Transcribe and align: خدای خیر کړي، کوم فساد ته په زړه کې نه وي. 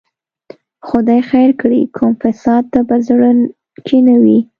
خدای 0.87 1.21
خیر 1.29 1.49
کړي، 1.61 1.81
کوم 1.95 2.13
فساد 2.21 2.63
ته 2.73 2.79
په 2.89 2.95
زړه 3.07 3.29
کې 3.85 3.97
نه 4.07 4.15
وي. 4.23 4.39